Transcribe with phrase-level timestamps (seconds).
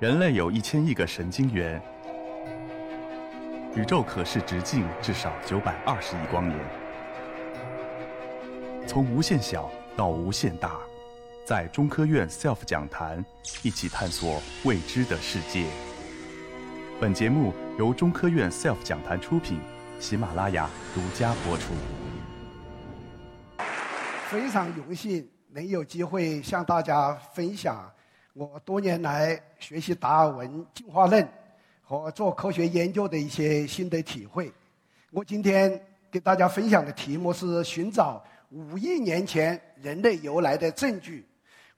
[0.00, 1.82] 人类有一千亿个神经元，
[3.74, 6.56] 宇宙可视直径至少九百二十亿光年。
[8.86, 10.78] 从无限小到无限大，
[11.44, 13.24] 在中科院 SELF 讲坛
[13.64, 15.66] 一起探索未知的世界。
[17.00, 19.58] 本节目由中科院 SELF 讲坛出品，
[19.98, 21.72] 喜马拉雅独家播出。
[24.28, 27.90] 非常荣幸能有机会向大家分享。
[28.38, 31.28] 我多年来学习达尔文进化论
[31.82, 34.52] 和做科学研究的一些心得体会。
[35.10, 41.26] 我今天给大家分享的题目是寻找五亿年前人类由来的证据。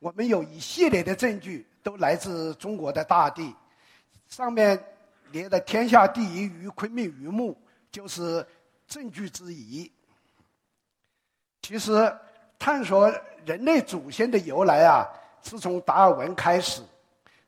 [0.00, 3.54] 我们有一系列的证据都来自中国的大地，
[4.28, 4.78] 上面
[5.32, 7.56] 列的天下第一鱼昆明鱼目
[7.90, 8.46] 就是
[8.86, 9.90] 证据之一。
[11.62, 12.14] 其实
[12.58, 13.10] 探索
[13.46, 15.08] 人类祖先的由来啊。
[15.42, 16.82] 是从达尔文开始，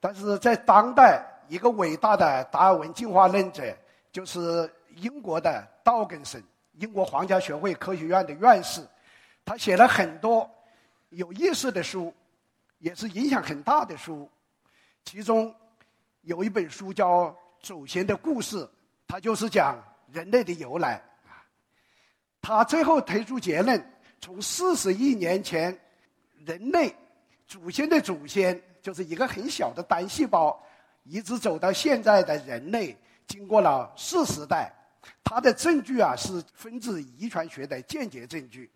[0.00, 3.76] 但是在当代，一个伟大的达尔文进化论者，
[4.10, 6.42] 就是英国的道根森，
[6.78, 8.86] 英国皇家学会科学院的院士，
[9.44, 10.48] 他写了很多
[11.10, 12.12] 有意思的书，
[12.78, 14.28] 也是影响很大的书。
[15.04, 15.54] 其中
[16.22, 17.24] 有一本书叫
[17.60, 18.64] 《祖先的故事》，
[19.06, 19.76] 他就是讲
[20.10, 21.02] 人类的由来。
[22.40, 23.84] 他最后推出结论：
[24.20, 25.78] 从四十亿年前，
[26.44, 26.94] 人类。
[27.52, 30.58] 祖先的祖先就是一个很小的单细胞，
[31.04, 34.72] 一直走到现在的人类，经过了四十代，
[35.22, 38.70] 它的证据啊是分子遗传学的间接证据，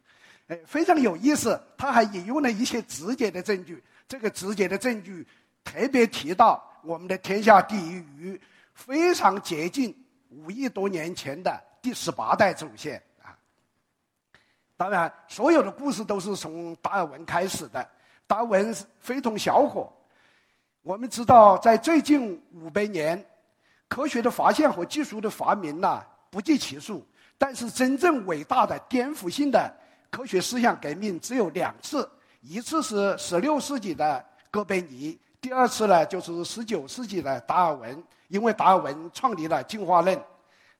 [0.49, 1.59] 哎，非常有意思。
[1.79, 5.27] 他还引用了一些直接的证据，这个直接的证据
[5.65, 8.39] 特别提到我们的天下第一鱼
[8.75, 9.97] 非常接近
[10.29, 13.33] 五亿多年前的第十八代祖先啊。
[14.77, 17.89] 当然，所有的故事都是从达尔文开始的。
[18.27, 19.89] 达尔文非同小可。
[20.83, 23.25] 我们知道，在最近五百年，
[23.89, 27.07] 科学的发现和技术的发明呐不计其数。
[27.39, 29.75] 但是，真正伟大的、颠覆性的
[30.11, 32.09] 科学思想革命只有两次：
[32.41, 38.03] 一次是十六世纪的哥白尼，第二次呢就是十九世纪的达尔文。
[38.29, 40.21] 因为达尔文创立了进化论，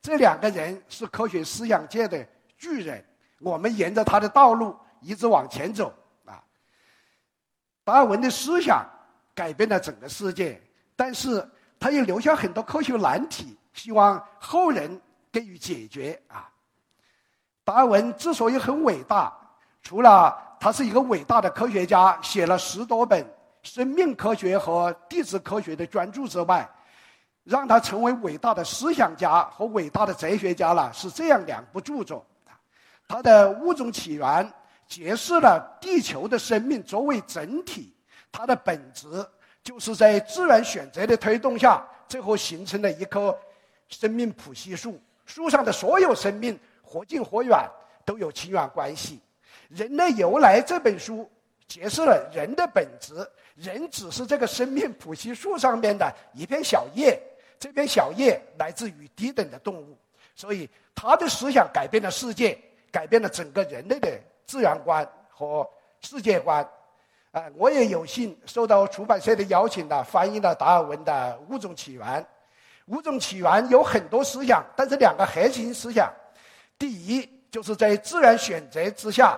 [0.03, 2.27] 这两个人是科学思想界的
[2.59, 3.05] 巨人。
[3.39, 5.95] 我们沿着他的道路一直往前走。
[7.87, 8.85] 达尔文的思想
[9.33, 10.61] 改变了整个世界，
[10.97, 11.49] 但是
[11.79, 16.51] 他也留下很多科学难题，希望后人给予解决啊。
[17.63, 19.33] 达尔文之所以很伟大，
[19.83, 23.25] 除了他是一个伟大的科学家，写了十多本
[23.63, 26.69] 生命科学和地质科学的专著之外，
[27.45, 32.27] 让他成为伟大的思想家和伟大的哲学家了，是这样两部著作：
[33.07, 34.27] 他的《物种起源》。
[34.89, 37.95] 揭示了地球的生命作为整体，
[38.31, 39.07] 它的本质
[39.63, 43.37] 就是在自然选择的推动下，最后形成了一棵
[43.89, 45.01] 生命谱系树。
[45.25, 47.69] 树上的所有生命，或近或远，
[48.05, 49.21] 都有亲缘关系。
[49.77, 51.29] 《人类由来》这本书
[51.67, 53.15] 揭示了人的本质，
[53.57, 57.21] 人只是这个生命谱系树上面的一片小叶，
[57.59, 59.99] 这片小叶来自于低等的动物。
[60.37, 62.57] 所以，他的思想改变了世界，
[62.93, 64.17] 改变了整个人类的。
[64.47, 65.69] 自然观和
[66.01, 66.67] 世界观，
[67.33, 72.07] 啊，我也有幸受到出版社的邀请呢，翻译了达尔文的《物种起源》。
[72.87, 76.09] 《物种起源》有很多思想，但是两个核心思想：
[76.79, 79.37] 第一，就是在自然选择之下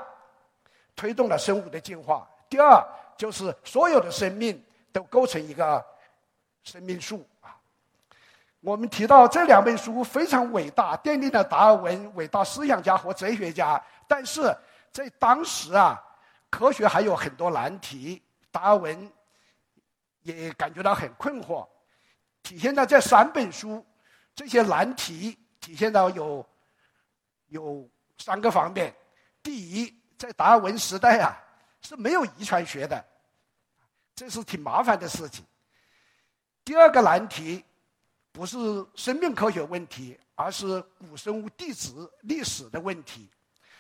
[0.95, 2.85] 推动了生物的进化；第二，
[3.17, 5.83] 就是所有的生命都构成一个
[6.65, 7.57] 生命树啊。
[8.61, 14.55] 我们提到这两本书非常伟大，奠定了达尔文伟大思想家和哲学家，但是。
[14.93, 16.03] 在当时啊，
[16.51, 19.13] 科学还有很多难题，达尔文
[20.23, 21.67] 也感觉到很困惑。
[22.43, 23.85] 体现在这三本书，
[24.35, 26.47] 这些难题体现到有
[27.49, 27.89] 有
[28.19, 28.95] 三个方面。
[29.43, 31.37] 第一，在达尔文时代啊
[31.83, 33.05] 是没有遗传学的，
[34.15, 35.45] 这是挺麻烦的事情。
[36.65, 37.65] 第二个难题
[38.33, 38.57] 不是
[38.95, 41.91] 生命科学问题，而是古生物地质
[42.23, 43.31] 历史的问题。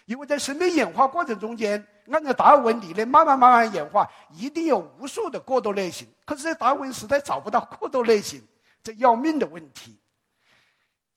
[0.08, 6.08] 因为在生命演化过程中间，按照达尔文理论，慢慢慢慢演化，一定有无数的过渡类型。
[6.24, 8.42] 可是，在达尔文时代找不到过渡类型，
[8.82, 10.00] 这要命的问题。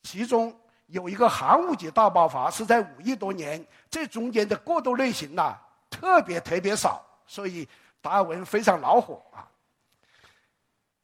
[0.03, 0.53] 其中
[0.87, 5.57] 有一个寒武纪大爆发是在五亿多年，这中间的过渡类型呐
[5.89, 7.65] 特别特别少，所以
[8.01, 9.47] 达尔文非常恼火啊。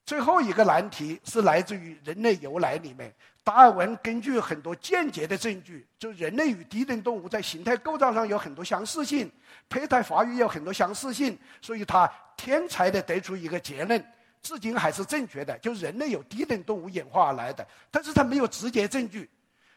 [0.05, 3.15] 最后一个难题是来自于人类由来里面。
[3.47, 9.31] 达尔文根据很多间接的证据，就人类与低等动物在形态构造上有很多相似性，
[9.69, 14.05] 胚胎发育有很多相似性，所以他天才的得出一个结论：
[14.41, 19.29] 至今还是正确的，就人类有低等动物演化而来的，但是他没有直接证据，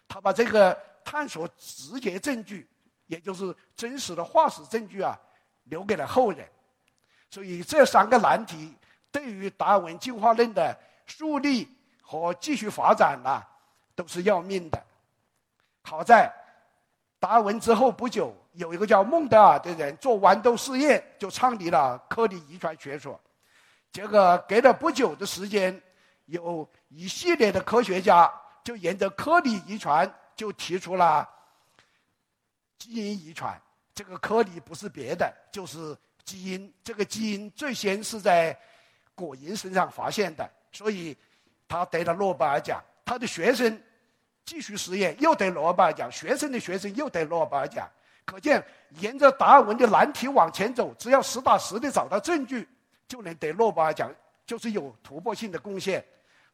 [0.09, 2.69] 他把这个探索直接证据，
[3.07, 5.17] 也就是真实的化石证据啊，
[5.63, 6.45] 留给了后人。
[7.31, 8.75] 所以这三个难题
[9.13, 10.77] 对于达尔文进化论的
[11.07, 11.69] 树立
[12.03, 13.41] 和继续发展呢，
[14.01, 14.83] 都是要命的。
[15.83, 16.33] 好在
[17.19, 23.21] 达文之后不久，有一个叫孟德尔的人做豌豆试验，就创立了颗粒遗传学说。
[23.93, 25.79] 结果隔了不久的时间，
[26.25, 28.33] 有一系列的科学家
[28.65, 31.29] 就沿着颗粒遗传就提出了
[32.79, 33.61] 基因遗传。
[33.95, 35.95] 这个颗粒不是别的，就是
[36.25, 36.73] 基因。
[36.83, 38.59] 这个基因最先是在
[39.15, 41.15] 果蝇身上发现的，所以
[41.69, 42.83] 他得了诺贝尔奖。
[43.05, 43.83] 他的学生
[44.45, 47.89] 继续实验，又得诺贝尔奖；学生的学生又得诺贝尔奖。
[48.25, 48.65] 可见，
[49.01, 52.69] 沿着达尔文的难题往前走，只要实打实的找到证据。
[53.09, 54.09] 就能得诺贝尔奖，
[54.47, 56.05] 就是有突破性的贡献。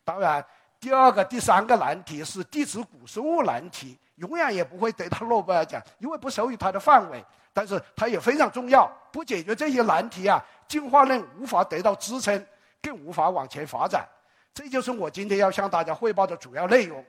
[0.05, 0.43] 当然，
[0.81, 7.23] 第二个、第三个难题是地质古生物难题，永远也不会得到诺贝尔奖，因为不属于它的范围。
[7.53, 12.47] 但是它也非常重要，不解决这些难题啊，进化论无法得到支撑，
[12.81, 14.09] 更无法往前发展。
[14.55, 17.05] 这就是我今天要向大家汇报的主要内容：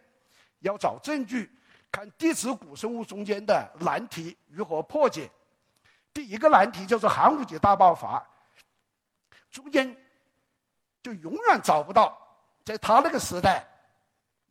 [0.59, 1.51] 要找证据，
[1.91, 5.29] 看地质古生物中间的难题如何破解。
[6.13, 8.25] 第一个难题就是寒武纪大爆发。
[9.51, 9.95] 中间
[11.01, 12.17] 就永远找不到，
[12.65, 13.65] 在他那个时代，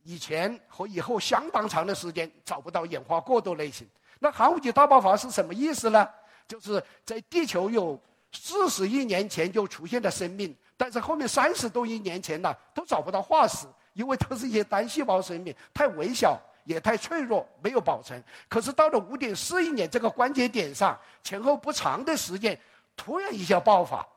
[0.03, 3.87] 以前和以后相当长的时间找不到演化过渡类型。
[4.19, 6.09] 那寒武纪大爆发是什么意思呢？
[6.47, 8.01] 就是在地球有
[8.31, 18.23] 四十亿年前就出现的生命，但是后面三十多亿年前呢都找不到化石，因为都是一些单细胞生命，太微小也太脆弱，没有保存。
[18.47, 22.57] 可是到了五点四亿年这个关节点上，前后不长的时间，
[22.95, 24.07] 突然一下爆发。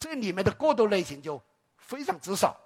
[0.00, 1.40] 这里面的过渡类型就
[1.76, 2.56] 非常之少，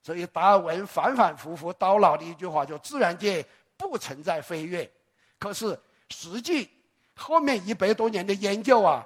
[0.00, 3.44] 所以达尔文反反复复叨唠的一句话就自然界
[3.76, 4.88] 不存在飞跃。
[5.40, 5.76] 可是
[6.10, 6.70] 实际
[7.16, 9.04] 后面一百多年的研究啊，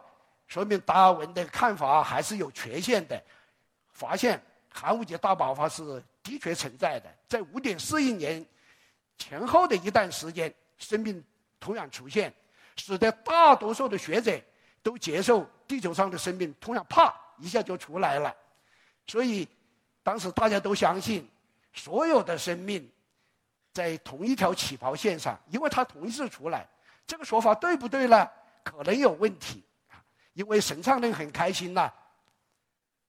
[0.49, 3.19] 说明达尔文的看法还是有缺陷的。
[3.95, 4.39] 发现
[4.75, 8.45] 寒武纪大爆发是的确存在的，在五点四亿年
[9.17, 11.25] 前后的一段时间，生命
[11.61, 12.35] 突然出现，
[12.77, 14.39] 使得大多数的学者
[14.83, 15.49] 都接受。
[15.67, 18.37] 地球上的生命突然啪一下就出来了，
[19.07, 19.49] 所以
[20.03, 21.27] 当时大家都相信
[21.73, 22.87] 所有的生命
[23.73, 26.69] 在同一条起跑线上，因为它同一次出来。
[27.07, 28.29] 这个说法对不对呢？
[28.63, 29.65] 可能有问题
[30.35, 31.91] 因为神创论很开心呐，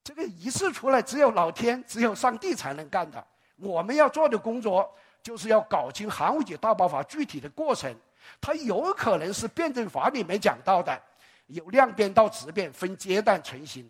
[0.06, 3.26] 这个一次出来只有老天、只有上帝才能干的。
[3.56, 7.92] 我们要做的工作就是要搞清寒武纪大爆发具体的过程，
[8.40, 11.02] 它有可能是辩证法里面讲到的。
[11.48, 13.90] 由量变到质变，分阶段成型。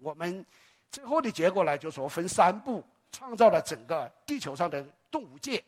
[0.00, 0.44] 我们
[0.90, 5.62] 最后的结果呢，就说分三步创造了整个地球上的动物界。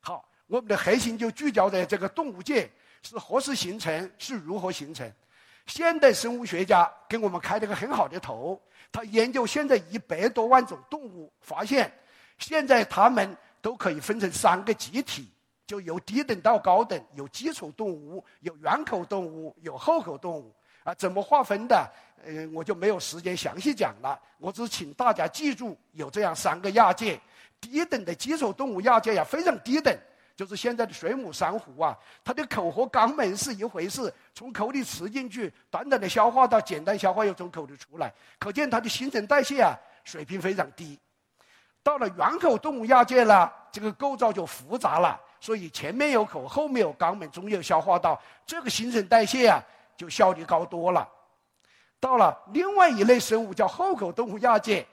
[0.00, 2.70] 好，我们的核心就聚焦在这个动物界
[3.02, 5.10] 是何时形成，是如何形成。
[5.68, 8.60] 现代生物学家给我们开了个很好的头，
[8.90, 11.92] 他研究现在一百多万种动物，发现
[12.38, 15.30] 现在它们都可以分成三个集体。
[15.66, 20.50] 就由低等到高等，有基础动物，有圆口动物，有后口动物
[20.82, 21.86] 啊，怎么划分的？
[22.24, 24.18] 呃，我就没有时间详细讲了。
[24.38, 27.20] 我只请大家记住，有这样三个亚界。
[27.60, 29.94] 低等的基础动物亚界呀，非常低等，
[30.38, 40.96] 就是现在的水母、珊瑚啊，它的口和肛门是一回事，从口里吃进去，短短的消化到简单消化又从口里出来，可见它的新陈代谢啊水平非常低。
[41.82, 45.20] 到了圆口动物亚界呢，这个构造就复杂了。
[45.40, 49.60] 所以前面有口，后面有肛门，中间有消化道，这个新陈代谢啊，
[49.96, 51.08] 就效率高多了。
[51.98, 54.86] 到了另外一类生物叫后口动物亚界，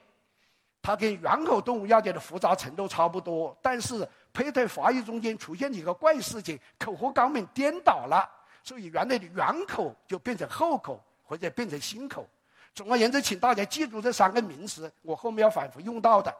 [0.81, 8.29] 它跟圆口动物亚界的复杂程度差不多，但是胚胎发育中间出现一个怪事情，口和肛门颠倒了，
[8.61, 12.27] 所以原来的圆口就变成后口，或者变成心口。
[12.75, 16.31] 总而言之，请大家记住这三个名词，我后面要反复用到的。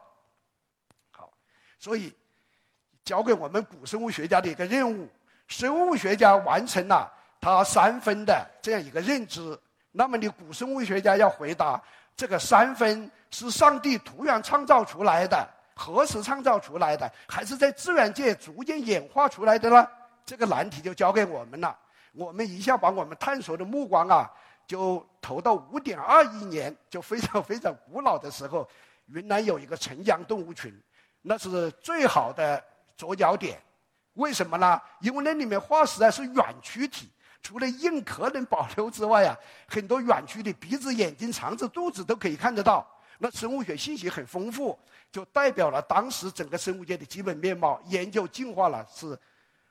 [1.10, 1.32] 好，
[1.78, 2.14] 所以。
[3.06, 5.08] 交给我们古生物学家的一个任务，
[5.46, 7.08] 生物学家完成了
[7.40, 9.56] 他三分的这样一个认知。
[9.92, 11.80] 那么，你古生物学家要回答
[12.16, 19.86] 这个三分是上帝突然创造出来的，何时创造出来的，还是在自然界逐渐演化出来的呢？
[20.24, 21.78] 这个难题就交给我们了。
[22.12, 24.28] 我们一下把我们探索的目光啊，
[24.66, 28.66] 就投到五点二亿年，就非常非常古老的时候，
[29.08, 30.74] 云南有一个澄江动物群，
[31.22, 32.64] 那是最好的。
[32.96, 33.60] 着脚点，
[34.14, 34.80] 为什么呢？
[35.00, 37.10] 因为那里面化石啊是软躯体，
[37.42, 39.36] 除了硬壳能保留之外啊，
[39.68, 42.88] 很多软躯体鼻子、眼睛、肠子、肚子都可以看得到。
[43.18, 44.78] 那生物学信息很丰富，
[45.10, 47.80] 就代表了当时整个生物界的基本面貌。
[47.86, 49.18] 研究进化了是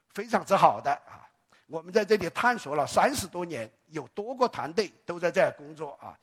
[0.09, 1.27] 非常之好的啊！
[1.67, 6.17] 我们在这里探索了三十多年，有多个团队都在这儿工作啊。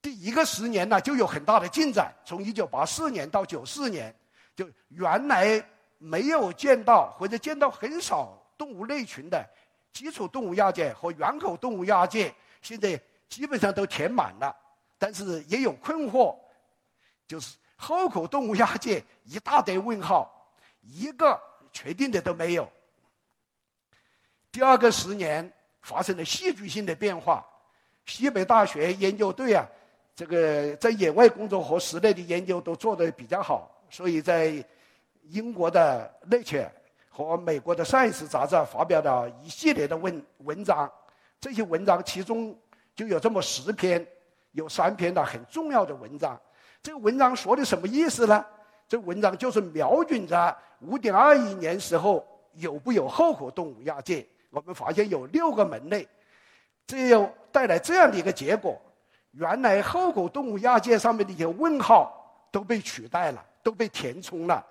[0.00, 2.12] 第一个十年呢，就有很大的进展。
[2.24, 4.14] 从一九八四年到九四年，
[4.54, 5.64] 就原来
[5.98, 9.44] 没有见到或者见到很少动物类群的
[9.92, 14.54] 基础动物亚界和圆口动物亚界，现在基本上都填满了。
[14.98, 16.36] 但是也有困惑，
[17.26, 20.52] 就是后口动物亚界一大堆问号，
[20.82, 21.40] 一个
[21.72, 22.68] 确定的都没有。
[24.50, 25.52] 第二个十年
[25.82, 27.46] 发生了戏剧性的变化，
[28.06, 29.64] 西北大学研究队啊，
[30.16, 34.52] 这个在野外工作和室内的研究都做得比较好，所以在
[35.22, 36.64] 英国的《Nature》
[37.08, 40.90] 和美国的《Science》杂志发表了一系列的文文章，
[41.40, 42.58] 这些文章其中
[42.96, 44.04] 就有这么十篇。
[44.58, 46.36] 有三篇的很重要的文章，
[46.82, 48.44] 这个文章说的什么意思呢？
[48.88, 56.08] 这文章就是瞄准着五点二亿年时候有不有后口动物亚界，我们发现有六个门类，
[56.88, 58.76] 这又带来这样的一个结果：
[59.30, 62.12] 原来后口动物亚界上面的一些问号
[62.50, 64.64] 都被取代了，都被填充了。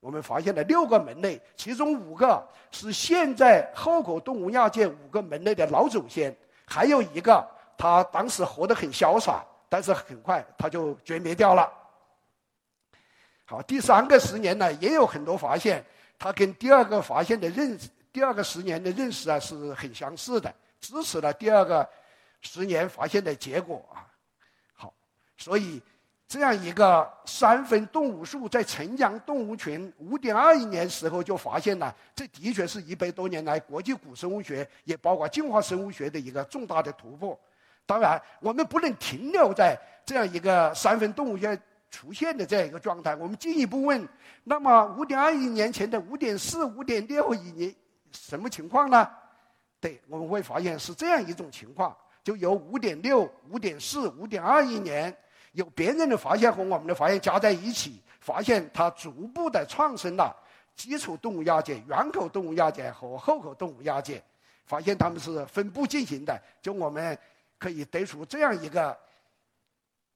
[0.00, 7.55] 我们发现了六个门类，其中五个是现在后口动物亚界五个门类的老祖先，还有一个。
[7.78, 11.70] 他当时活得很潇洒，但是很快他就绝灭掉了。
[13.44, 15.84] 好，第三个十年呢也有很多发现，
[16.18, 21.88] 他跟第二个发现的认识，第二个十年的认识啊是很相似的，支持了第二个
[22.40, 24.02] 十年发现的结果啊。
[24.74, 24.92] 好，
[25.36, 25.80] 所以
[26.26, 37.38] 这样一个三分动物树在澄江动物群五点二亿年时候就发现了，这的确是一百多年来国际古生物学也包括进化生物学的一个重大的突破。
[37.86, 41.56] 当然，我们不能停留在这样一个三分动物学
[41.88, 43.14] 出现的这样一个状态。
[43.14, 44.06] 我们进一步问：
[44.42, 47.72] 那么五点二亿年前的五点四、五点六亿年
[48.10, 49.08] 什么情况呢？
[49.80, 55.16] 对，我们会发现是这样一种情况：就由五点六、五点四、五点二亿年，
[55.52, 60.34] 有别人的发现和我们的发现加在一起，发现它逐步的创生了
[60.74, 64.20] 基础动物亚界、原口动物亚界和后口动物亚界，
[64.64, 66.42] 发现它们是分布进行的。
[66.60, 67.16] 就我们。
[67.58, 68.96] 可以得出这样一个，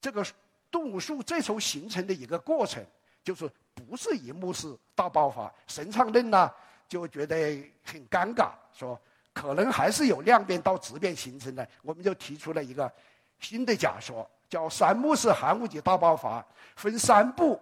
[0.00, 0.24] 这个
[0.70, 2.84] 动物树最初形成的一个过程，
[3.24, 5.52] 就是不是一幕式大爆发。
[5.66, 6.50] 神创论呢
[6.88, 7.36] 就觉得
[7.84, 9.00] 很尴尬，说
[9.32, 11.66] 可能还是有量变到质变形成的。
[11.82, 12.92] 我们就提出了一个
[13.38, 16.44] 新的假说，叫三幕式寒武纪大爆发，
[16.76, 17.60] 分三步，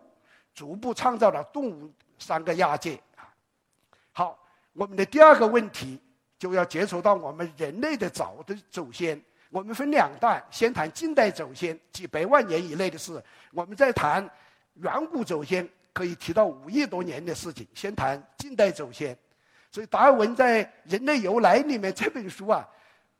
[0.54, 3.00] 逐步创造了动物三个亚界。
[4.12, 4.38] 好，
[4.73, 6.00] 我们的第二个问题
[6.38, 9.23] 就要接触到我们人类的早的祖先。
[9.50, 13.19] 我们分两段，先谈近代祖先，几百万年以内的事；
[13.52, 14.28] 我们再谈
[14.75, 17.67] 远古祖先，可以提到五亿多年的事情。
[17.75, 19.17] 先谈近代祖先，
[19.73, 22.69] 所以达尔文在《人类由来》里面这本书啊，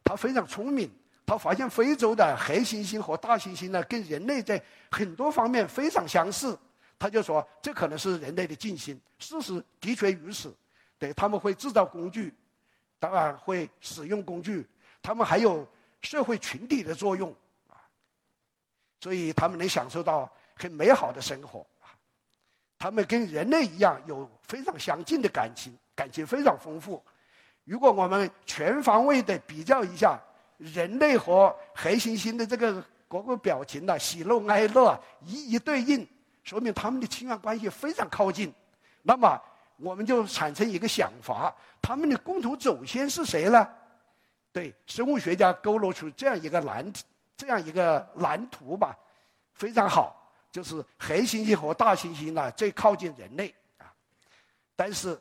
[0.05, 0.91] 他非常聪明，
[1.25, 6.59] 他发现非洲的黑猩猩和大猩猩呢，跟人类在很多方面非常相似，
[6.99, 9.01] 他就说这可能是人类的近亲。
[9.19, 10.55] 事实的确如此，
[10.99, 12.35] 对他们会制造工具，
[12.99, 14.67] 当然会使用工具，
[15.01, 15.67] 他们还有。
[16.03, 17.35] 社会群体的作用
[17.69, 17.77] 啊，
[19.01, 21.67] 所以他们能享受到很美好的生活。
[22.79, 27.03] 他们跟人类一样有非常相近的感情，感情非常丰富。
[27.65, 30.19] 如果我们全方位的比较一下
[30.57, 36.07] 人类和黑猩猩的这个各个表情呢，喜怒哀乐一一对应，
[36.45, 38.55] 说明他们的亲缘关系非常靠近。
[39.03, 39.41] 那么
[39.77, 41.53] 我们就产生一个想法：
[41.83, 43.69] 他们的共同祖先是谁呢？
[44.53, 46.93] 对生物学家勾勒出这样一个蓝，
[47.37, 48.97] 这样一个蓝图吧，
[49.53, 50.15] 非常好。
[50.51, 53.93] 就是黑猩猩和大猩猩呢最靠近人类啊，
[54.75, 55.17] 但是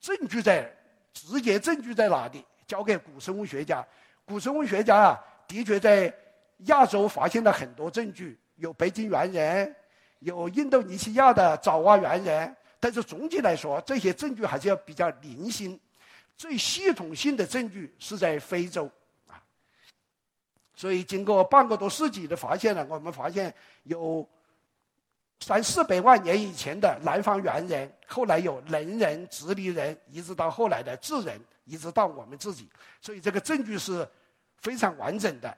[0.00, 0.68] 证据在
[1.14, 2.44] 直接证据在哪里？
[2.66, 3.86] 交给古生物学家。
[4.24, 6.12] 古生物学家啊，的确在
[6.66, 9.76] 亚洲发现了很多证据，有北京猿人，
[10.18, 12.56] 有印度尼西亚的爪哇猿人。
[12.80, 15.78] 但是总体来说，这些证据还是要比较零星。
[16.42, 18.90] 最系统性的证据是在非洲
[19.28, 19.40] 啊，
[20.74, 24.28] 所以经过半个多世纪的发现呢，我们发现有
[25.38, 32.68] 三四百万年以前的南方猿人，后来有能人、直立人，一直到后来的智人，一直到我们自己，
[33.00, 34.04] 所以这个证据是
[34.56, 35.56] 非常完整的。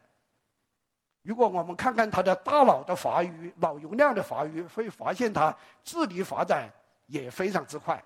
[1.23, 6.71] 如果我们看看他的大脑的发育、脑容量的发育，会发现他智力发展
[7.07, 8.05] 也非常之快，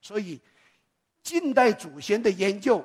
[0.00, 0.42] 所以。
[1.22, 2.84] 近代祖先的研究，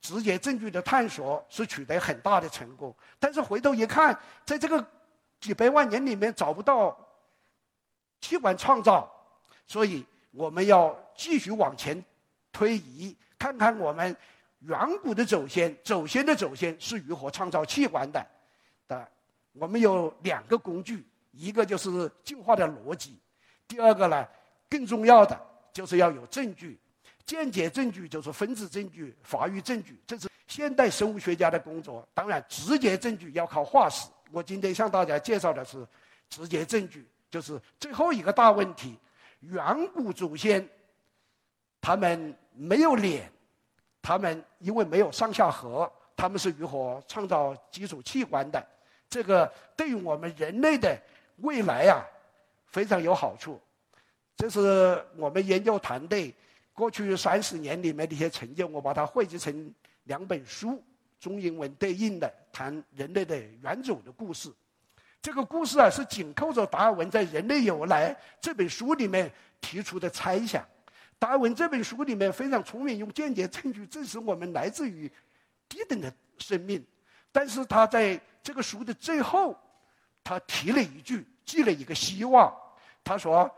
[0.00, 2.94] 直接证据的探索是取得很大的成功。
[3.18, 4.84] 但是回头一看，在这个
[5.40, 6.96] 几百万年里面找不到
[8.20, 9.10] 器官创造，
[9.66, 12.02] 所以我们要继续往前
[12.52, 14.16] 推移，看看我们
[14.60, 18.26] 远古的祖先、祖先的祖先是如何创造器官的。
[18.88, 19.06] 的，
[19.52, 23.18] 我们有两个工具，一个就是进化的逻辑，
[23.68, 24.26] 第二个呢，
[24.70, 25.38] 更重要的
[25.72, 26.78] 就是要有证据。
[27.26, 32.06] 间接证据就是分子证据、发育证据，这是现代生物学家的工作。
[32.12, 34.08] 当然，直接证据要靠化石。
[34.30, 35.86] 我今天向大家介绍的是
[36.28, 38.98] 直接证据，就是最后一个大问题：
[39.40, 40.68] 远古祖先
[41.80, 43.30] 他们没有脸，
[44.02, 48.64] 他们因为没有上下颌，他们是如何创造基础器官的？
[49.08, 51.00] 这个对于我们人类的
[51.36, 52.04] 未来啊，
[52.66, 53.58] 非常有好处。
[54.36, 56.34] 这是我们研究团队。
[56.74, 60.82] 过去三十年里面的一些成就，我把它汇集成两本书，
[61.20, 64.52] 中英文对应的谈人类的远祖的故事。
[65.22, 70.66] 这个故事啊，是紧扣着达尔文在《人类由来》这本书里面提出的猜想。
[71.16, 75.10] 达尔文这本书里面非常聪明，用间接证据证实我们来自于
[75.68, 76.84] 低等的生命。
[77.30, 79.56] 但是他在这个书的最后，
[80.24, 82.52] 他提了一句，寄了一个希望。
[83.04, 83.48] 他说：“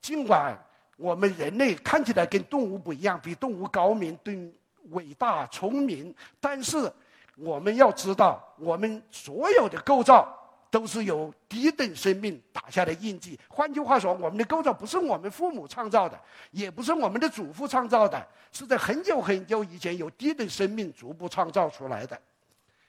[0.00, 0.56] 尽管。”
[1.00, 4.52] 我们人类看起来跟动物不一样，比动物高明、更
[4.90, 6.14] 伟大、聪明。
[6.38, 6.92] 但是
[7.36, 10.28] 我们要知道，我们所有的构造
[10.70, 13.40] 都是由低等生命打下的印记。
[13.48, 22.20] 换句话说，我们的构造不是我们父母创造的，也不是我们的祖父创造的，是在很久很久以前由低等生命逐步创造出来的。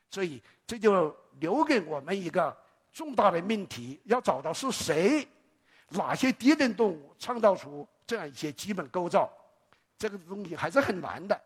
[0.10, 2.54] 所以，这就留给我们一个
[2.92, 5.26] 重大的命题：要找到是谁、
[5.92, 7.88] 哪些低等动物创造出。
[8.12, 9.32] 这样一些基本构造，
[9.98, 11.42] 这个东西还是很难的。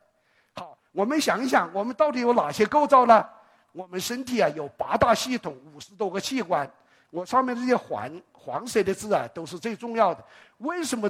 [0.55, 3.23] 好，我们想一想，我们到底有哪些构造呢？
[3.71, 6.67] 我们身体啊有八大系统，五十多个器官。
[7.11, 10.25] 我上面这些黄黄色的字啊，都是最重要的。
[10.57, 11.07] 为什么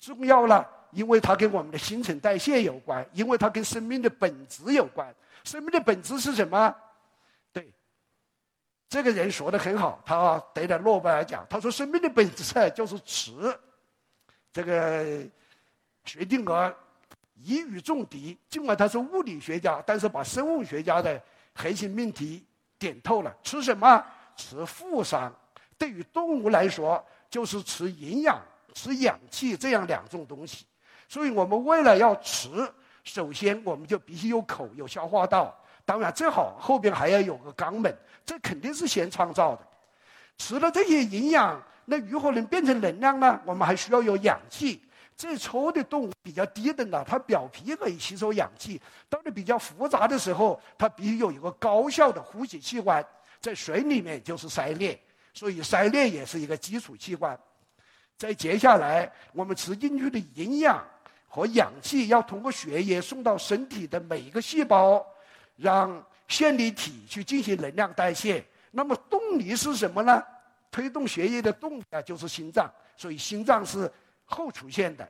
[0.00, 0.66] 重要呢？
[0.90, 5.14] 因为它跟我们的新陈代谢有关，因为它跟生命的本质有关。
[5.44, 6.74] 生命的本质是什么？
[7.52, 7.72] 对，
[8.88, 11.46] 这个人说的很好，他得了诺贝尔奖。
[11.48, 13.32] 他说，生命的本质，就是吃。
[14.58, 15.24] 这个
[16.04, 16.74] 薛定谔
[17.36, 21.22] 一语中的，尽管他是物理学家，但是把生物学家的
[21.54, 22.44] 核心命题
[22.76, 23.32] 点透了。
[23.44, 24.04] 吃什么？
[24.34, 25.32] 吃负伤。
[25.76, 28.42] 对于动物来说，就是吃营养、
[28.74, 30.66] 吃氧气这样两种东西。
[31.08, 32.68] 所以我们为了要吃，
[33.04, 35.56] 首先我们就必须有口、有消化道。
[35.84, 39.64] 当然，最好后边还要有个肛门，这肯定是先创造的。
[40.36, 41.62] 吃了这些营养。
[41.90, 43.40] 那如何能变成能量呢？
[43.46, 44.82] 我们还需要有氧气。
[45.16, 53.04] 最初的动物比较低等的，它表皮可以吸收氧气；到了比较复杂的时候，它必须有一个高效的呼吸器官。
[53.40, 55.00] 在水里面就是鳃裂，
[55.32, 57.36] 所以鳃裂也是一个基础器官。
[58.18, 60.86] 再接下来，我们吃进去的营养
[61.26, 65.04] 和氧气要通过血液送到身体的每一个细胞，
[65.56, 68.44] 让线粒体去进行能量代谢。
[68.70, 70.22] 那么动力是什么呢？
[70.70, 73.90] 推动血液的动力啊，就是心脏，所以心脏是
[74.24, 75.08] 后出现的。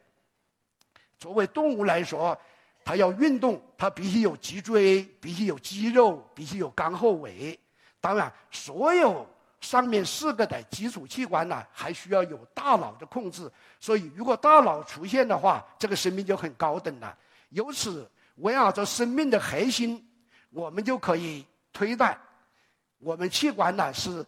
[1.19, 2.39] 作为动物来说，
[2.85, 7.59] 它要运动，它必须有脊椎，必须有肌肉，必须有肝后尾。
[8.01, 9.27] 当然，所有
[9.61, 13.51] 上面四个的基础器官呢，还需要有大脑的控制。
[13.81, 17.19] 所以，如果大脑出现的话，这个生命就很高等了。
[17.49, 20.09] 由此围绕着生命的核心，
[20.51, 22.17] 我们就可以推断，
[22.99, 24.25] 我们器官呢是。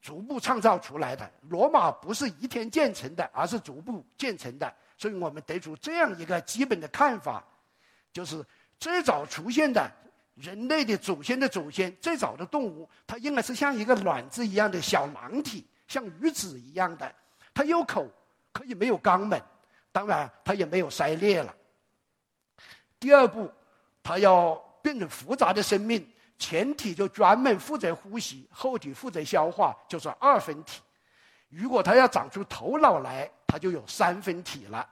[0.00, 4.72] 逐步创造出来的罗马不是一天建成的，而是逐步建成的。
[4.96, 7.44] 所以我们得出这样一个基本的看法，
[8.12, 8.44] 就是
[8.78, 9.90] 最早出现的
[10.34, 17.14] 人类的祖先的祖先，最早的动物，它应该是像一个卵子一样的小囊体，像鱼子一样的，
[17.52, 18.06] 它有口，
[18.52, 19.40] 可以没有肛门，
[19.92, 21.54] 当然它也没有鳃裂了。
[22.98, 23.50] 第二步，
[24.02, 26.06] 它要变成复杂的生命。
[26.40, 30.80] 前体就专门负责呼吸，后体负责消化，就是二分体。
[31.50, 34.88] 如果它要长出头脑来，它就有三分体了。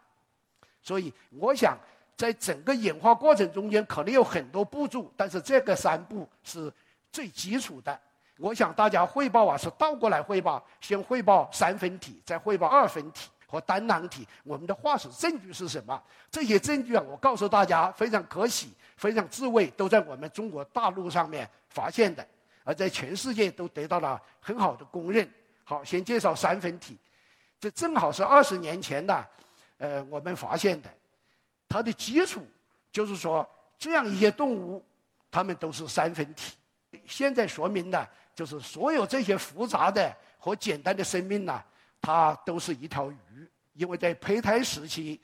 [0.82, 1.76] 所以，我想
[2.16, 6.72] 在整个演化过程中间，可能有很多步骤，但是这个三步是
[7.10, 7.98] 最基础的。
[8.38, 14.28] 我想大家汇报啊，是倒过来汇报：先汇报三分体，再汇报二分体和单囊体。
[14.44, 16.00] 我们的化石证据是什么？
[16.30, 18.72] 这些证据啊，我告诉大家，非常可喜。
[18.98, 22.26] 非常智慧，都在我们中国大陆上面发现的，
[22.64, 25.30] 而在全世界都得到了很好的公认。
[25.62, 26.98] 好，先介绍三分体，
[27.60, 29.26] 这正好是二十年前的，
[29.76, 30.90] 呃，我们发现的。
[31.68, 32.44] 它的基础
[32.90, 34.84] 就是说，这样一些动物，
[35.30, 36.54] 它们都是三分体。
[37.06, 41.62] 现在说明呢，就是所有这些复杂的和简单的生命呢，
[42.00, 45.20] 它都是一条鱼，因为在胚胎时期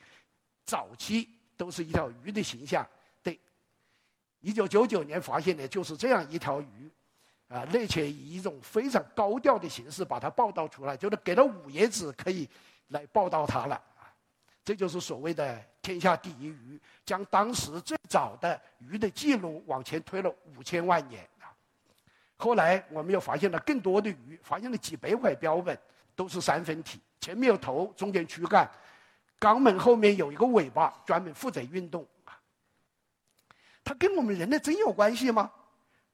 [0.65, 2.87] 早期都是一条鱼的形象。
[3.23, 3.39] 对，
[4.41, 6.91] 一九九九年发现的就是这样一条鱼。
[7.47, 12.49] 啊，而且以一种非常高调的形式把它报道出来，就是给了五页纸可以
[12.87, 13.79] 来报道它了。
[14.63, 21.53] 这就是所谓的天下第一鱼，将当时最早的鱼的记录往前推了五千万年啊。
[22.35, 25.79] 后来我们又发现了更多的鱼，发现了几百块标本，
[26.15, 28.69] 都是三分体，前面有头，中间躯干，
[29.39, 32.05] 肛门后面有一个尾巴，专门负责运动。
[33.83, 35.51] 它跟我们人类真有关系吗？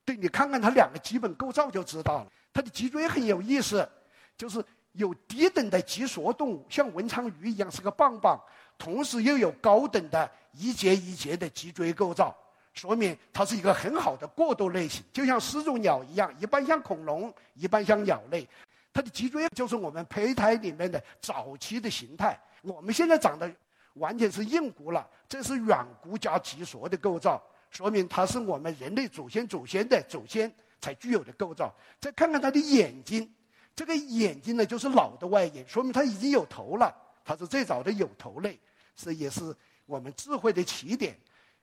[0.03, 2.27] 对你看看它两个基本构造就知道了。
[2.51, 3.87] 它的脊椎很有意思，
[4.35, 4.61] 就是
[4.93, 8.37] 有低等的脊索动物，像文昌鱼一样是个棒棒，
[8.77, 12.35] 同时又有高等的一节一节的脊椎构造，
[12.73, 18.45] 说明它是一个很好的过渡类型，就像始祖鸟一样，一半像恐龙，一半像鸟类。
[18.93, 22.39] 它的脊椎就是我们胚胎里面的早期的形态。
[22.61, 23.51] 我们现在长得
[23.93, 27.41] 完全是硬骨了，这是软骨加脊索的构造。
[27.69, 31.73] 说明它是我们人类祖先祖先的祖先才具有的构造。
[31.99, 33.33] 再看看它的眼睛，
[33.75, 36.93] 这个眼睛呢就是脑的外眼，说明它已经有头了。
[37.23, 38.59] 它是最早的有头类，
[38.97, 41.17] 是也是我们智慧的起点。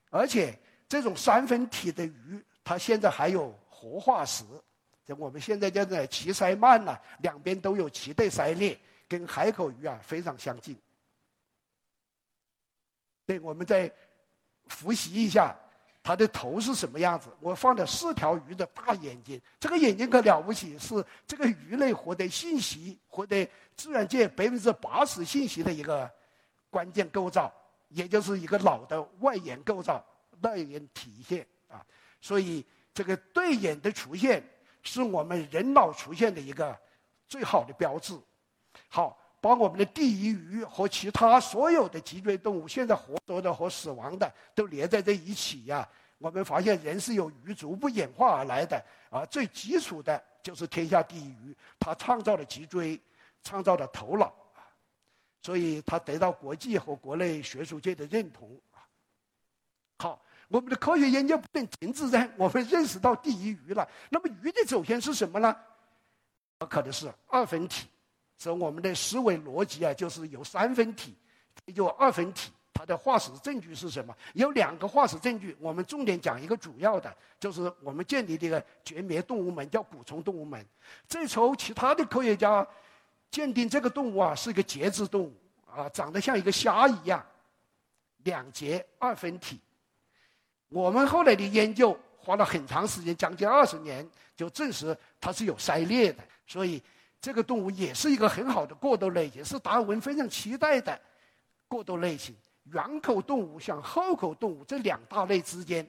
[0.09, 4.45] 而且这种三分体的鱼，它现在还有活化石，
[5.17, 10.77] 我们现在叫做鳍鳃鳗呐，两边都有鳍对鳃裂，跟海口鱼啊非常相近。
[13.25, 13.93] 对，我们再
[14.67, 15.57] 复习一下。
[16.01, 17.29] 它的头是什么样子？
[17.39, 26.11] 我放了四条鱼的大眼睛，这个眼睛可了不起，是这个鱼类获得信息、获得自然界百分之八十信息的一个
[26.71, 27.53] 关键构造，
[27.89, 30.03] 也就是一个脑的外眼构造、
[30.41, 31.85] 外眼体现啊。
[32.23, 34.43] 所以，这个对眼的出现
[34.83, 36.79] 是我们人脑出现的一个
[37.27, 38.19] 最好的标志。
[38.89, 39.17] 好。
[39.41, 45.89] 把我们的第一鱼和其他所有的脊椎动物，现在活着的和死亡的都连在这一起呀。
[46.19, 53.01] 我们发现人是由鱼逐步演化而来的，啊最基础的就是天下第一鱼，它创造了脊椎，
[53.45, 54.35] 创造了头脑，
[55.41, 58.61] 所以它得到国际和国内学术界的认同。
[59.99, 63.89] 好，我们的科学研究不能停止在我们认识到第一鱼了。
[64.11, 65.55] 那么鱼的祖先是什么呢？
[66.69, 67.87] 可能是二分体。
[68.37, 71.15] 所以我们的思维逻辑啊，就是有三分体，
[71.67, 72.51] 有二分体。
[72.73, 74.17] 它的化石证据是什么？
[74.35, 80.65] 有两个化石证据，我们重点讲一个主要的，就是我们建立这个绝灭动物门，叫古虫动物门。
[81.09, 82.65] 这时候，其他的科学家
[83.33, 87.21] 鉴定这个动物啊是一个节肢动物啊，长得像一个虾一样，
[88.19, 89.61] 两节二分体。
[90.69, 96.83] 我们后来的研究花了很长时间，将近二十年，就证实它是有鳃裂的，所以。
[97.21, 100.99] 这个动物也是一个很好的过渡类型，是达尔文非常期待的
[101.67, 102.33] 过渡类型。
[102.73, 105.85] 圆口动物像后口动物这两大类之间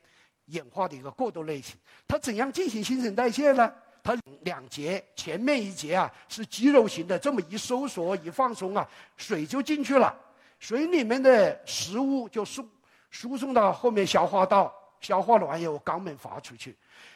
[0.46, 1.76] 演化的一个过渡类型。
[2.08, 3.72] 它怎样进行新陈代谢呢？
[4.02, 10.12] 它两节，前面一节啊是肌肉型的，这么一收缩一放松啊，水就进去了，
[10.58, 12.68] 水里面的食物就送
[13.10, 16.76] 输送到后面消化道，消化完以后肛门发出去，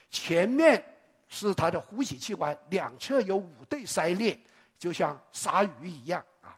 [0.09, 0.83] 前面。
[1.29, 4.39] 是它的呼吸器官，两侧有五对鳃裂，
[4.77, 6.53] 就像鲨鱼一样啊，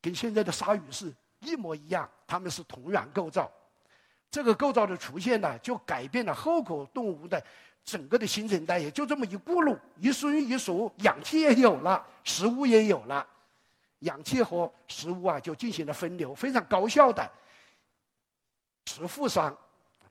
[0.00, 3.48] 跟现在的鲨鱼是一模一样，它们是同源构造。
[4.32, 7.40] 这个构造的出现呢，就改变了后口动物的
[7.84, 13.24] 整个的新陈代谢，就这么一咕噜，一瞬一熟，氧气也有了，食物也有了，
[14.00, 17.30] 氧气和食物啊就进行了分流，非常高效的
[18.84, 19.56] 吃负伤。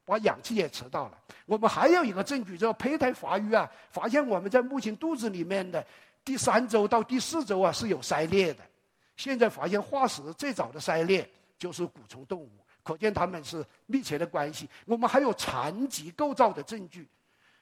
[0.03, 1.17] 把氧气也吃到了。
[1.45, 5.85] 我们还有一个证据，叫胚胎发育啊，发现我们在母亲肚子里面的
[6.25, 8.63] 第三周到第四周啊是有鳃裂的。
[9.15, 12.49] 现在发现化石最早的鳃裂就是古虫动物，
[12.83, 14.67] 可见它们是密切的关系。
[14.85, 17.07] 我们还有残疾构造的证据，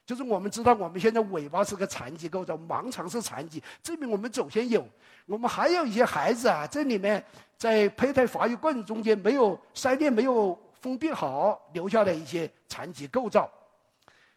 [0.04, 4.84] 就是我们知道我们现在尾巴是个残疾构造，盲肠是残疾，证明我们祖先有。
[5.26, 7.22] 我们还有一些孩子啊，这里面
[7.56, 10.58] 在胚胎发育过程中间没有鳃裂，没有。
[10.80, 13.50] 封闭好，留下了一些残疾构造，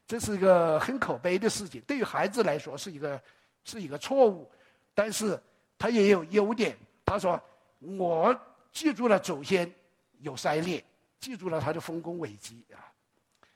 [0.06, 1.82] 这是一个很可悲的事情。
[1.88, 3.22] 对于孩子来说，是一个
[3.64, 4.52] 是一个错误，
[4.94, 5.42] 但是
[5.78, 6.78] 他也有优点。
[7.06, 7.40] 他说
[7.98, 8.36] ：“我
[8.72, 9.72] 记住了祖先
[10.20, 10.84] 有鳃裂，
[11.20, 12.92] 记住了他的丰功伟绩啊。”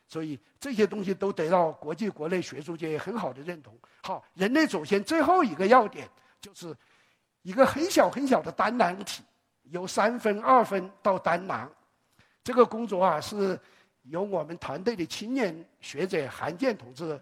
[0.07, 3.77] 所以这些东西都得到国际国内学术界很好的认同。
[4.03, 6.07] 好，人类祖先最后一个要点
[6.39, 6.73] 就是
[7.41, 9.23] 一个很小很小的单囊体，
[9.63, 11.69] 由三分、二分到单囊。
[12.47, 13.59] 这个工作啊，是
[14.03, 17.21] 由我们团队的青年学者韩建同志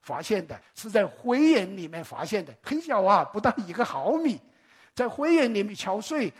[0.00, 4.40] 发现的，是在灰岩里面发现的，很小啊，不到一个毫米，
[4.94, 6.32] 在灰岩里面敲碎，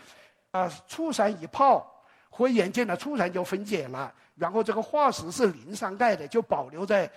[0.49, 1.87] 啊，醋酸一泡，
[2.31, 7.07] 灰岩见了醋酸就分解了，然后这个化石是磷酸钙的，就保留在。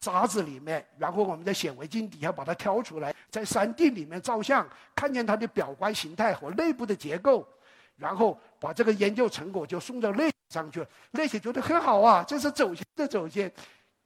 [0.00, 7.48] 沙子里面，然后我们在显微镜底下把它挑出来，在山地里面照相，看见它的表观形态和内部的结构，
[7.96, 10.88] 然后把这个研究成果就送到内上去了。
[11.10, 13.52] 那些觉得很好啊，这是走线的走线，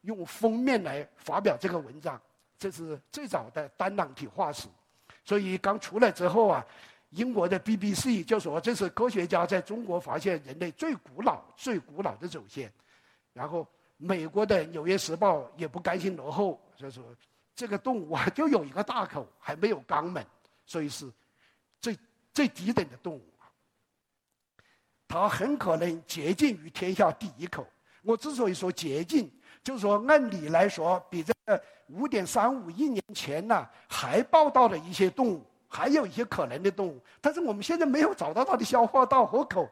[0.03, 2.21] 用封面来发表这个文章。
[2.59, 4.67] 这是最早的单囊体化石，
[5.25, 6.65] 所以刚出来之后啊，
[7.11, 12.73] 英国的 BBC 就说这是科学家在中国发现人类最古老、最古老的走线，
[13.33, 13.67] 然后。
[14.01, 17.03] 美国的《纽约时报》也不甘心落后，就说
[17.53, 20.25] 这个动物啊，就有一个大口，还没有肛门，
[20.65, 21.11] 所以是
[21.81, 21.99] 最
[22.33, 23.28] 最低等的动物。
[25.09, 27.67] 它很可能接近于天下第一口。
[28.03, 29.29] 我之所以说接近，
[29.65, 39.69] 就是说按理来说，比这个五点三五亿年前呢还报道的一些动物，还有一些可能的动物，但是我们现在没有找到它的消化道和口。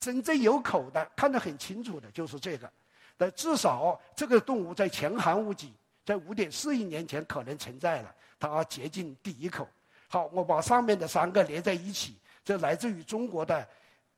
[0.00, 2.70] 真正有口的，看得很清楚的，就是这个。
[3.16, 5.72] 但至少这个动物在前寒武纪，
[6.04, 9.66] 在五点四亿年前可能存在了，它接近第一口。
[10.08, 13.66] 好，我把上面的三个连在一起，这来自于中国的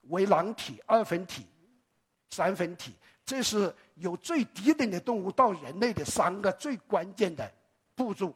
[0.08, 1.46] 为囊体、二分体、
[2.30, 7.50] 三分体，这是由最低等的动物到人类的三个最关键的
[7.94, 8.32] 步骤，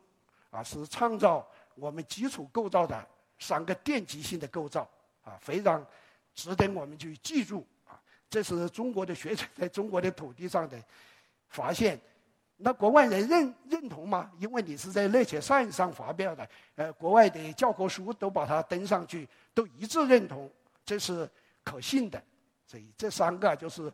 [0.50, 3.06] 啊，是创造我们基础构造的
[3.38, 4.88] 三个奠基性的构造，
[5.22, 5.84] 啊，非常
[6.34, 7.66] 值得我们去记住。
[7.86, 7.98] 啊
[8.30, 10.80] 这是中国的学者在中国的土地上的
[11.48, 12.00] 发现，
[12.56, 14.30] 那国外人认认同吗？
[14.38, 15.40] 因为你是在《Nature》
[15.72, 20.48] 上发表的，呃，国外的教科书都把它登上去，都一致认同
[20.84, 21.28] 这是
[21.64, 22.22] 可信的。
[22.66, 23.92] 所以这三个就是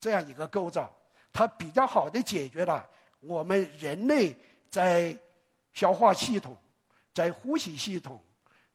[0.00, 0.94] 这样一个构造，
[1.32, 2.88] 它比较好的解决了
[3.20, 4.36] 我们人类
[4.70, 5.16] 在
[5.72, 6.56] 消化系统、
[7.12, 8.22] 在呼吸系统、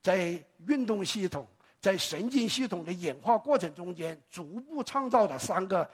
[0.02, 1.48] 在运动系统。
[1.82, 5.90] 在神经系统的演化过程中间，逐步创造了三个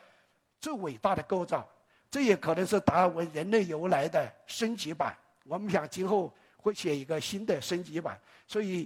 [0.59, 1.65] 最伟大的构造，
[2.11, 5.17] 这也可能是达尔文人类由来的升级版。
[5.45, 8.85] 我们想今后会写一个新的升级版，所以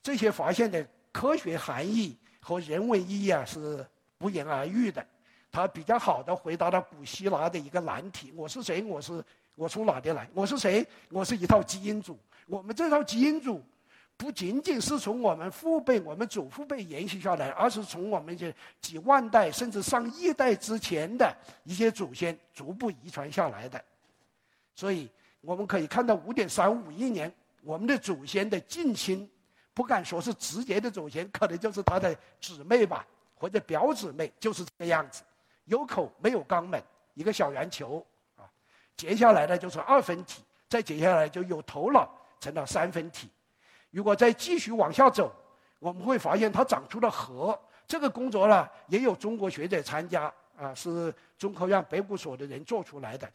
[0.00, 2.16] 这些发现的科学含义
[2.48, 5.06] 和人文意义啊是不言而喻的。
[5.52, 8.82] 它比较好的回答了古希腊的一个难题：我是谁？
[8.84, 9.22] 我是
[9.54, 10.26] 我从哪里来？
[10.32, 10.86] 我是谁？
[11.10, 12.18] 我是一套基因组。
[12.46, 13.62] 我们这套基因组。
[14.16, 21.32] 不仅仅是从我们父辈、我们祖父辈延续下来，而是从我们这几万代甚至上亿代之前的
[21.62, 23.80] 一些祖先逐步遗传下来的。
[24.74, 25.08] 所以
[25.40, 27.32] 我们可以看到，五点三五亿年，
[27.62, 29.28] 我们的祖先的近亲，
[29.78, 35.22] 不敢说是直接的祖先，可能就是他的姊妹吧，或者表姊妹，就是这个样子，
[35.66, 36.82] 有口没有肛门，
[37.14, 38.42] 一个小圆球啊。
[38.96, 42.10] 接下来呢就是二分体，再接下来就有头脑，
[42.40, 43.30] 成了三分体。
[43.92, 45.32] 如果再继续往下走，
[45.78, 47.56] 我们会发现它长出了核。
[47.86, 50.24] 这个工作呢，也有中国学者参加
[50.58, 53.30] 啊，是中科院北骨所的人做出来的。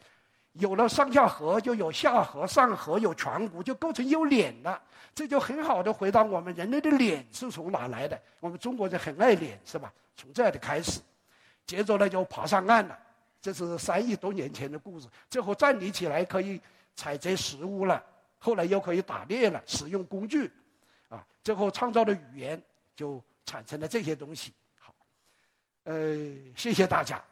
[0.54, 4.80] 有了上下颌，就有下颌、上颌，有颧骨，就构成有脸了。
[5.14, 8.20] 这就很好的回答我们人类的脸是从哪来的。
[8.40, 9.92] 我们中国人很爱脸，是吧？
[10.16, 11.00] 从这里开始，
[11.66, 12.98] 接着呢就爬上岸了。
[13.40, 15.06] 这是三亿多年前的故事。
[15.28, 16.60] 最后站立起来，可以
[16.96, 18.02] 采摘食物了。
[18.38, 20.50] 后来又可以打猎了，使用工具，
[21.08, 22.60] 啊，最后创造的语言
[22.94, 24.52] 就产生了这些东西。
[24.78, 24.94] 好，
[25.84, 26.16] 呃，
[26.56, 27.22] 谢谢大家。